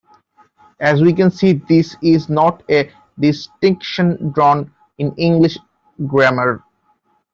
As 0.79 0.99
we 0.99 1.13
can 1.13 1.29
see, 1.29 1.53
this 1.53 1.95
is 2.01 2.27
not 2.27 2.63
a 2.71 2.91
distinction 3.19 4.31
drawn 4.31 4.73
in 4.97 5.13
English 5.13 5.59
grammar. 6.07 6.63